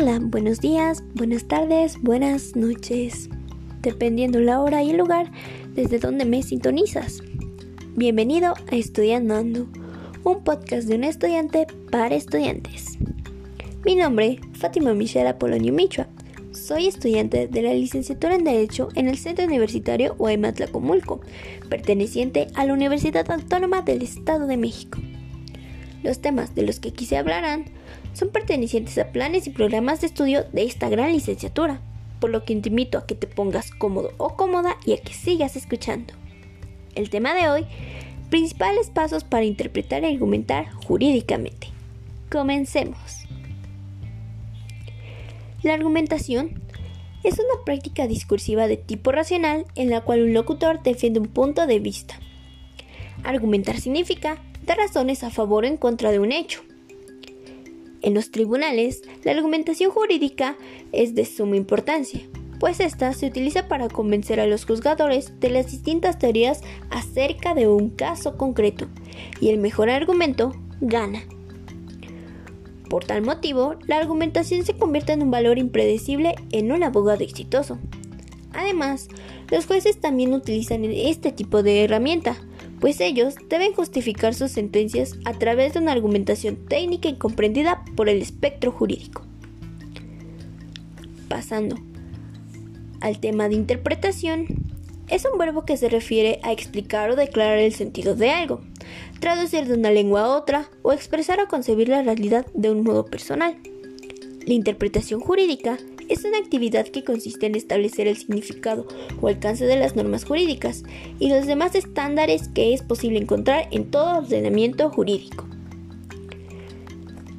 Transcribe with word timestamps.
Hola, 0.00 0.20
buenos 0.22 0.60
días, 0.60 1.02
buenas 1.14 1.48
tardes, 1.48 2.00
buenas 2.00 2.54
noches, 2.54 3.28
dependiendo 3.82 4.38
la 4.38 4.60
hora 4.60 4.80
y 4.80 4.90
el 4.90 4.96
lugar 4.96 5.32
desde 5.74 5.98
donde 5.98 6.24
me 6.24 6.44
sintonizas. 6.44 7.20
Bienvenido 7.96 8.54
a 8.70 8.76
Estudiando 8.76 9.34
Ando, 9.34 9.66
un 10.22 10.44
podcast 10.44 10.86
de 10.86 10.94
un 10.94 11.02
estudiante 11.02 11.66
para 11.90 12.14
estudiantes. 12.14 12.96
Mi 13.84 13.96
nombre, 13.96 14.38
Fátima 14.52 14.94
Michelle 14.94 15.30
Apolonio 15.30 15.72
Michua. 15.72 16.06
Soy 16.52 16.86
estudiante 16.86 17.48
de 17.48 17.62
la 17.62 17.74
licenciatura 17.74 18.36
en 18.36 18.44
Derecho 18.44 18.90
en 18.94 19.08
el 19.08 19.18
Centro 19.18 19.46
Universitario 19.46 20.16
Comulco, 20.70 21.22
perteneciente 21.68 22.46
a 22.54 22.64
la 22.64 22.72
Universidad 22.72 23.28
Autónoma 23.28 23.82
del 23.82 24.02
Estado 24.02 24.46
de 24.46 24.58
México. 24.58 25.00
Los 26.04 26.20
temas 26.20 26.54
de 26.54 26.62
los 26.62 26.78
que 26.78 26.90
aquí 26.90 27.04
se 27.04 27.16
hablarán 27.16 27.64
son 28.12 28.30
pertenecientes 28.30 28.98
a 28.98 29.12
planes 29.12 29.46
y 29.46 29.50
programas 29.50 30.00
de 30.00 30.08
estudio 30.08 30.44
de 30.52 30.64
esta 30.64 30.88
gran 30.88 31.12
licenciatura, 31.12 31.80
por 32.20 32.30
lo 32.30 32.44
que 32.44 32.56
te 32.56 32.68
invito 32.68 32.98
a 32.98 33.06
que 33.06 33.14
te 33.14 33.26
pongas 33.26 33.70
cómodo 33.70 34.12
o 34.16 34.34
cómoda 34.36 34.76
y 34.84 34.92
a 34.92 34.98
que 34.98 35.12
sigas 35.12 35.56
escuchando. 35.56 36.14
El 36.94 37.10
tema 37.10 37.34
de 37.34 37.48
hoy, 37.48 37.66
principales 38.30 38.90
pasos 38.90 39.24
para 39.24 39.44
interpretar 39.44 40.02
y 40.02 40.06
argumentar 40.06 40.72
jurídicamente. 40.86 41.68
Comencemos. 42.30 42.98
La 45.62 45.74
argumentación 45.74 46.62
es 47.24 47.34
una 47.34 47.64
práctica 47.64 48.06
discursiva 48.06 48.68
de 48.68 48.76
tipo 48.76 49.12
racional 49.12 49.66
en 49.74 49.90
la 49.90 50.00
cual 50.02 50.22
un 50.22 50.34
locutor 50.34 50.82
defiende 50.82 51.20
un 51.20 51.28
punto 51.28 51.66
de 51.66 51.78
vista. 51.78 52.18
Argumentar 53.24 53.80
significa 53.80 54.38
razones 54.76 55.24
a 55.24 55.30
favor 55.30 55.64
o 55.64 55.66
en 55.66 55.76
contra 55.76 56.10
de 56.10 56.18
un 56.18 56.32
hecho. 56.32 56.62
En 58.00 58.14
los 58.14 58.30
tribunales, 58.30 59.02
la 59.24 59.32
argumentación 59.32 59.90
jurídica 59.90 60.56
es 60.92 61.14
de 61.14 61.24
suma 61.24 61.56
importancia, 61.56 62.20
pues 62.60 62.80
esta 62.80 63.12
se 63.12 63.26
utiliza 63.26 63.68
para 63.68 63.88
convencer 63.88 64.40
a 64.40 64.46
los 64.46 64.64
juzgadores 64.64 65.38
de 65.40 65.50
las 65.50 65.70
distintas 65.70 66.18
teorías 66.18 66.60
acerca 66.90 67.54
de 67.54 67.68
un 67.68 67.90
caso 67.90 68.36
concreto, 68.36 68.86
y 69.40 69.48
el 69.48 69.58
mejor 69.58 69.90
argumento 69.90 70.54
gana. 70.80 71.22
Por 72.88 73.04
tal 73.04 73.22
motivo, 73.22 73.74
la 73.86 73.98
argumentación 73.98 74.64
se 74.64 74.74
convierte 74.74 75.12
en 75.12 75.22
un 75.22 75.30
valor 75.30 75.58
impredecible 75.58 76.34
en 76.52 76.72
un 76.72 76.82
abogado 76.82 77.22
exitoso. 77.22 77.78
Además, 78.52 79.08
los 79.50 79.66
jueces 79.66 80.00
también 80.00 80.32
utilizan 80.32 80.84
este 80.84 81.32
tipo 81.32 81.62
de 81.62 81.84
herramienta 81.84 82.36
pues 82.80 83.00
ellos 83.00 83.34
deben 83.48 83.74
justificar 83.74 84.34
sus 84.34 84.52
sentencias 84.52 85.18
a 85.24 85.32
través 85.32 85.74
de 85.74 85.80
una 85.80 85.92
argumentación 85.92 86.56
técnica 86.56 87.08
y 87.08 87.16
comprendida 87.16 87.84
por 87.96 88.08
el 88.08 88.22
espectro 88.22 88.72
jurídico. 88.72 89.22
Pasando 91.28 91.76
al 93.00 93.20
tema 93.20 93.48
de 93.48 93.54
interpretación, 93.54 94.46
es 95.08 95.24
un 95.30 95.38
verbo 95.38 95.64
que 95.64 95.76
se 95.76 95.88
refiere 95.88 96.40
a 96.42 96.52
explicar 96.52 97.10
o 97.10 97.16
declarar 97.16 97.58
el 97.58 97.72
sentido 97.72 98.14
de 98.14 98.30
algo, 98.30 98.60
traducir 99.20 99.66
de 99.66 99.74
una 99.74 99.90
lengua 99.90 100.22
a 100.22 100.36
otra 100.36 100.68
o 100.82 100.92
expresar 100.92 101.40
o 101.40 101.48
concebir 101.48 101.88
la 101.88 102.02
realidad 102.02 102.46
de 102.54 102.70
un 102.70 102.82
modo 102.82 103.06
personal. 103.06 103.56
La 104.46 104.52
interpretación 104.52 105.20
jurídica 105.20 105.78
es 106.08 106.24
una 106.24 106.38
actividad 106.38 106.86
que 106.86 107.04
consiste 107.04 107.46
en 107.46 107.54
establecer 107.54 108.06
el 108.06 108.16
significado 108.16 108.86
o 109.20 109.28
alcance 109.28 109.66
de 109.66 109.76
las 109.76 109.96
normas 109.96 110.24
jurídicas 110.24 110.82
y 111.18 111.28
los 111.28 111.46
demás 111.46 111.74
estándares 111.74 112.48
que 112.48 112.72
es 112.72 112.82
posible 112.82 113.18
encontrar 113.18 113.68
en 113.70 113.90
todo 113.90 114.18
ordenamiento 114.18 114.90
jurídico. 114.90 115.46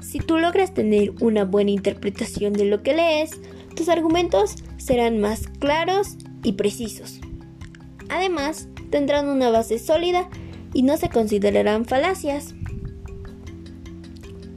Si 0.00 0.18
tú 0.18 0.38
logras 0.38 0.74
tener 0.74 1.12
una 1.20 1.44
buena 1.44 1.70
interpretación 1.70 2.52
de 2.52 2.66
lo 2.66 2.82
que 2.82 2.94
lees, 2.94 3.40
tus 3.74 3.88
argumentos 3.88 4.56
serán 4.76 5.20
más 5.20 5.48
claros 5.58 6.16
y 6.42 6.52
precisos. 6.52 7.20
Además, 8.10 8.68
tendrán 8.90 9.28
una 9.28 9.50
base 9.50 9.78
sólida 9.78 10.28
y 10.74 10.82
no 10.82 10.96
se 10.98 11.08
considerarán 11.08 11.86
falacias. 11.86 12.54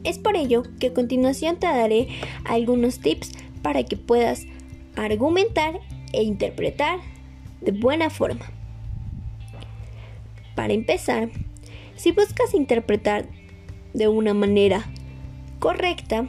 Es 0.03 0.19
por 0.19 0.35
ello 0.35 0.63
que 0.80 0.88
a 0.88 0.94
continuación 0.94 1.57
te 1.57 1.68
daré 1.68 2.09
algunos 2.44 3.00
tips 3.00 3.31
para 3.66 3.84
que 3.84 3.98
puedas 3.98 4.46
argumentar 4.96 5.80
e 6.14 6.22
interpretar 6.22 7.00
de 7.62 7.72
buena 7.72 8.12
forma. 8.12 8.46
Para 10.53 10.74
empezar, 10.74 11.31
si 11.96 12.12
buscas 12.12 12.54
interpretar 12.54 13.25
de 13.96 14.08
una 14.08 14.36
manera 14.36 14.86
correcta, 15.58 16.28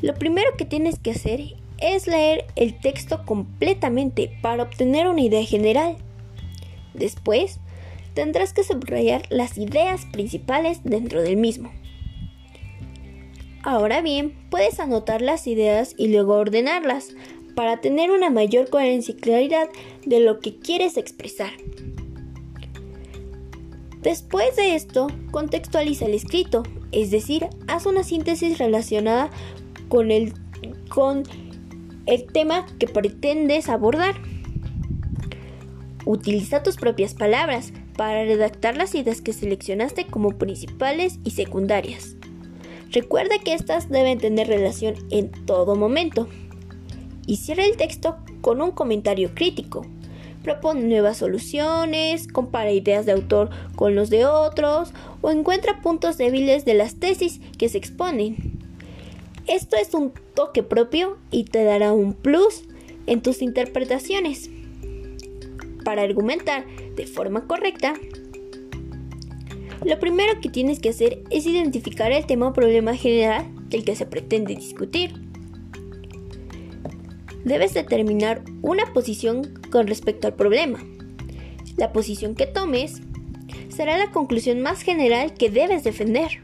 lo 0.00 0.14
primero 0.14 0.56
que 0.56 0.64
tienes 0.64 0.96
que 1.00 1.10
hacer 1.10 1.40
es 1.78 2.06
leer 2.06 2.44
el 2.54 2.78
texto 2.78 3.26
completamente 3.26 4.30
para 4.42 4.62
obtener 4.62 5.08
una 5.08 5.22
idea 5.22 5.44
general. 5.44 5.96
Después, 6.94 7.58
tendrás 8.14 8.52
que 8.52 8.62
subrayar 8.62 9.22
las 9.28 9.58
ideas 9.58 10.06
principales 10.12 10.84
dentro 10.84 11.20
del 11.20 11.36
mismo. 11.36 11.72
Ahora 13.64 14.00
bien, 14.00 14.34
puedes 14.50 14.80
anotar 14.80 15.22
las 15.22 15.46
ideas 15.46 15.94
y 15.96 16.08
luego 16.08 16.34
ordenarlas 16.34 17.14
para 17.54 17.80
tener 17.80 18.10
una 18.10 18.28
mayor 18.28 18.68
coherencia 18.68 19.14
y 19.14 19.18
claridad 19.18 19.68
de 20.04 20.20
lo 20.20 20.40
que 20.40 20.58
quieres 20.58 20.96
expresar. 20.96 21.50
Después 24.00 24.56
de 24.56 24.74
esto, 24.74 25.06
contextualiza 25.30 26.06
el 26.06 26.14
escrito, 26.14 26.64
es 26.90 27.12
decir, 27.12 27.46
haz 27.68 27.86
una 27.86 28.02
síntesis 28.02 28.58
relacionada 28.58 29.30
con 29.88 30.10
el, 30.10 30.32
con 30.88 31.22
el 32.06 32.26
tema 32.26 32.66
que 32.80 32.88
pretendes 32.88 33.68
abordar. 33.68 34.16
Utiliza 36.04 36.64
tus 36.64 36.76
propias 36.76 37.14
palabras 37.14 37.72
para 37.96 38.24
redactar 38.24 38.76
las 38.76 38.92
ideas 38.96 39.20
que 39.20 39.32
seleccionaste 39.32 40.06
como 40.06 40.30
principales 40.30 41.20
y 41.22 41.30
secundarias. 41.30 42.16
Recuerda 42.92 43.38
que 43.38 43.54
estas 43.54 43.88
deben 43.88 44.18
tener 44.18 44.48
relación 44.48 44.94
en 45.10 45.30
todo 45.30 45.76
momento. 45.76 46.28
Y 47.26 47.36
cierra 47.36 47.64
el 47.64 47.76
texto 47.76 48.18
con 48.42 48.60
un 48.60 48.72
comentario 48.72 49.34
crítico. 49.34 49.86
Propone 50.42 50.82
nuevas 50.82 51.18
soluciones, 51.18 52.26
compara 52.26 52.72
ideas 52.72 53.06
de 53.06 53.12
autor 53.12 53.48
con 53.76 53.94
los 53.94 54.10
de 54.10 54.26
otros 54.26 54.92
o 55.22 55.30
encuentra 55.30 55.80
puntos 55.80 56.18
débiles 56.18 56.64
de 56.64 56.74
las 56.74 56.96
tesis 56.96 57.40
que 57.56 57.68
se 57.68 57.78
exponen. 57.78 58.58
Esto 59.46 59.76
es 59.76 59.94
un 59.94 60.12
toque 60.34 60.62
propio 60.62 61.16
y 61.30 61.44
te 61.44 61.64
dará 61.64 61.92
un 61.92 62.12
plus 62.12 62.64
en 63.06 63.22
tus 63.22 63.40
interpretaciones. 63.40 64.50
Para 65.84 66.02
argumentar 66.02 66.66
de 66.96 67.06
forma 67.06 67.46
correcta, 67.46 67.94
lo 69.84 69.98
primero 69.98 70.40
que 70.40 70.48
tienes 70.48 70.78
que 70.78 70.90
hacer 70.90 71.22
es 71.30 71.46
identificar 71.46 72.12
el 72.12 72.26
tema 72.26 72.48
o 72.48 72.52
problema 72.52 72.96
general 72.96 73.46
del 73.68 73.84
que 73.84 73.96
se 73.96 74.06
pretende 74.06 74.54
discutir. 74.54 75.12
Debes 77.44 77.74
determinar 77.74 78.42
una 78.62 78.92
posición 78.92 79.58
con 79.70 79.86
respecto 79.88 80.28
al 80.28 80.34
problema. 80.34 80.78
La 81.76 81.92
posición 81.92 82.34
que 82.34 82.46
tomes 82.46 83.00
será 83.68 83.98
la 83.98 84.12
conclusión 84.12 84.60
más 84.60 84.82
general 84.82 85.34
que 85.34 85.50
debes 85.50 85.82
defender. 85.82 86.42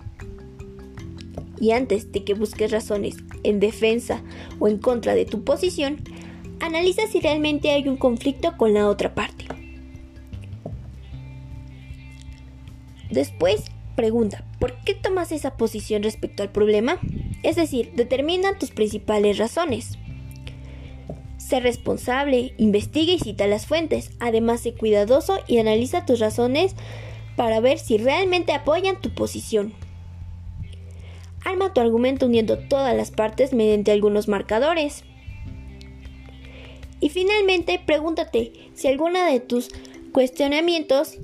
Y 1.60 1.72
antes 1.72 2.10
de 2.12 2.25
que 2.25 2.34
busques 2.34 2.70
razones 2.70 3.16
en 3.43 3.60
defensa 3.60 4.22
o 4.59 4.69
en 4.69 4.78
contra 4.78 5.15
de 5.15 5.25
tu 5.25 5.44
posición, 5.44 5.99
analiza 6.60 7.06
si 7.06 7.20
realmente 7.20 7.70
hay 7.70 7.88
un 7.88 7.97
conflicto 7.97 8.56
con 8.56 8.75
la 8.75 8.88
otra 8.88 9.15
parte. 9.15 9.38
Después, 13.19 13.65
pregunta, 13.97 14.44
¿por 14.61 14.76
qué 14.85 14.94
tomas 14.94 15.32
esa 15.32 15.56
posición 15.56 16.05
respecto 16.05 16.44
al 16.44 16.53
problema? 16.53 17.00
Es 17.43 17.56
decir, 17.56 17.91
determina 17.97 18.56
tus 18.56 18.70
principales 18.70 19.38
razones. 19.38 19.99
Sé 21.37 21.59
responsable, 21.59 22.55
investiga 22.59 23.12
y 23.12 23.19
cita 23.19 23.49
las 23.49 23.67
fuentes. 23.67 24.12
Además, 24.20 24.61
sé 24.61 24.73
cuidadoso 24.73 25.41
y 25.49 25.59
analiza 25.59 26.06
tus 26.06 26.20
razones 26.20 26.76
para 27.35 27.59
ver 27.59 27.81
si 27.81 27.99
realmente 27.99 28.53
apoyan 28.53 29.00
tu 29.00 29.12
posición. 29.12 29.73
Arma 31.44 31.75
tu 31.75 31.81
argumento 31.81 32.26
uniendo 32.26 32.56
todas 32.56 32.97
las 32.97 33.11
partes 33.11 33.53
mediante 33.53 33.91
algunos 33.91 34.29
marcadores. 34.29 35.03
Y 37.00 37.09
finalmente, 37.09 37.81
pregúntate 37.85 38.53
si 38.75 38.87
alguna 38.87 39.26
de 39.26 39.41
tus 39.41 39.71
cuestionamientos 40.12 41.19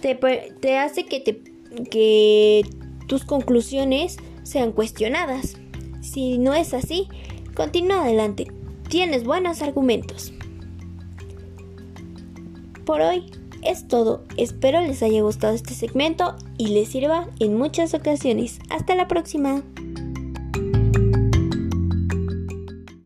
te, 0.00 0.78
hace 0.78 1.06
que, 1.06 1.20
te, 1.20 1.42
que 1.90 2.62
tus 3.06 3.24
conclusiones 3.24 4.16
sean 4.42 4.72
cuestionadas. 4.72 5.56
Si 6.00 6.38
no 6.38 6.54
es 6.54 6.74
así, 6.74 7.08
continúa 7.54 8.02
adelante. 8.02 8.46
Tienes 8.88 9.24
buenos 9.24 9.62
argumentos. 9.62 10.32
Por 12.84 13.02
hoy 13.02 13.30
es 13.62 13.86
todo. 13.86 14.24
Espero 14.36 14.80
les 14.80 15.02
haya 15.02 15.20
gustado 15.22 15.54
este 15.54 15.74
segmento 15.74 16.36
y 16.56 16.68
les 16.68 16.88
sirva 16.88 17.28
en 17.38 17.56
muchas 17.56 17.92
ocasiones. 17.94 18.60
Hasta 18.70 18.94
la 18.94 19.08
próxima. 19.08 19.62